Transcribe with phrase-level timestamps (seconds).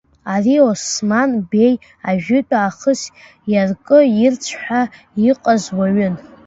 [0.33, 1.73] Ари, Осман Беи,
[2.09, 3.01] ажәытә аахыс,
[3.51, 4.81] иаркы-ирцә ҳәа
[5.29, 6.15] иҟаз уаҩын.